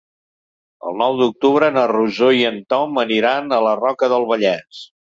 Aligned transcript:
El 0.91 0.97
nou 1.01 1.17
d'octubre 1.19 1.69
na 1.75 1.85
Rosó 1.93 2.33
i 2.41 2.43
en 2.51 2.59
Tom 2.75 3.01
aniran 3.07 3.53
a 3.61 3.65
la 3.69 3.79
Roca 3.87 4.15
del 4.17 4.29
Vallès. 4.35 4.87